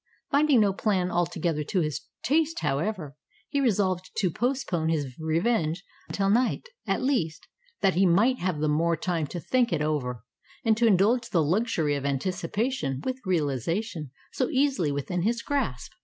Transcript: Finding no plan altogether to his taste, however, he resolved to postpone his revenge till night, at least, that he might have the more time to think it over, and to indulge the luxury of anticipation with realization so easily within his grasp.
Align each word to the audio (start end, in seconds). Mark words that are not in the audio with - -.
Finding 0.31 0.61
no 0.61 0.73
plan 0.73 1.11
altogether 1.11 1.63
to 1.65 1.81
his 1.81 2.01
taste, 2.23 2.61
however, 2.61 3.15
he 3.49 3.61
resolved 3.61 4.09
to 4.17 4.31
postpone 4.31 4.89
his 4.89 5.13
revenge 5.19 5.83
till 6.11 6.31
night, 6.31 6.69
at 6.87 7.03
least, 7.03 7.47
that 7.81 7.93
he 7.93 8.07
might 8.07 8.39
have 8.39 8.61
the 8.61 8.67
more 8.67 8.97
time 8.97 9.27
to 9.27 9.39
think 9.39 9.71
it 9.71 9.79
over, 9.83 10.23
and 10.65 10.75
to 10.75 10.87
indulge 10.87 11.29
the 11.29 11.43
luxury 11.43 11.93
of 11.93 12.03
anticipation 12.03 12.99
with 13.03 13.21
realization 13.27 14.09
so 14.31 14.49
easily 14.49 14.91
within 14.91 15.21
his 15.21 15.43
grasp. 15.43 15.91